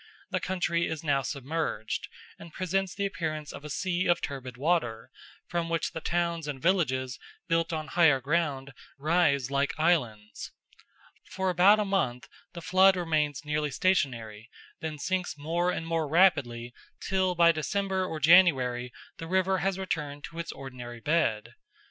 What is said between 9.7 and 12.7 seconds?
islands. For about a month the